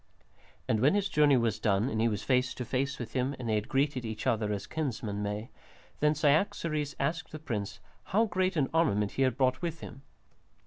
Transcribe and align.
And 0.67 0.79
when 0.79 0.95
his 0.95 1.07
journey 1.09 1.37
was 1.37 1.59
done 1.59 1.87
and 1.87 2.01
he 2.01 2.07
was 2.07 2.23
face 2.23 2.55
to 2.55 2.65
face 2.65 2.97
with 2.97 3.13
him 3.13 3.35
and 3.37 3.47
they 3.47 3.53
had 3.53 3.69
greeted 3.69 4.03
each 4.03 4.25
other 4.25 4.51
as 4.51 4.65
kinsmen 4.65 5.21
may, 5.21 5.51
then 5.99 6.15
Cyaxares 6.15 6.95
asked 6.99 7.31
the 7.31 7.37
prince 7.37 7.79
how 8.05 8.25
great 8.25 8.55
an 8.55 8.67
armament 8.73 9.11
he 9.11 9.21
had 9.21 9.37
brought 9.37 9.61
with 9.61 9.81
him? 9.81 10.01